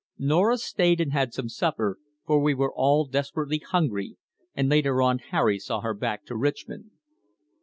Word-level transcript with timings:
Norah 0.17 0.57
stayed 0.57 0.99
and 0.99 1.11
had 1.13 1.31
some 1.31 1.47
supper, 1.47 1.99
for 2.25 2.41
we 2.41 2.55
were 2.55 2.73
all 2.73 3.05
desperately 3.05 3.59
hungry, 3.59 4.17
and 4.55 4.67
later 4.67 4.99
on 4.99 5.19
Harry 5.19 5.59
saw 5.59 5.81
her 5.81 5.93
back 5.93 6.25
to 6.25 6.35
Richmond. 6.35 6.89